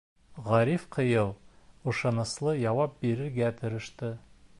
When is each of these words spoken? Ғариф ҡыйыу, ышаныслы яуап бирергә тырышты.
Ғариф 0.45 0.85
ҡыйыу, 0.95 1.27
ышаныслы 1.91 2.55
яуап 2.63 2.97
бирергә 3.05 3.51
тырышты. 3.61 4.11